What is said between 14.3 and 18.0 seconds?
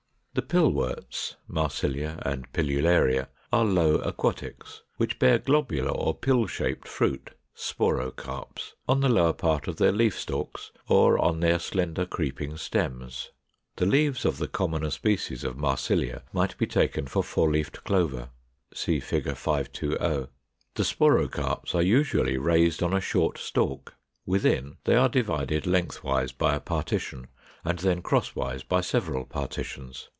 the commoner species of Marsilia might be taken for four leaved